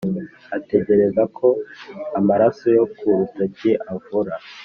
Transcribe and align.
ategereza 0.57 1.21
ko 1.37 1.47
amaraso 2.19 2.65
yo 2.77 2.83
ku 2.95 3.07
rutoki 3.17 3.71
avura, 3.93 4.33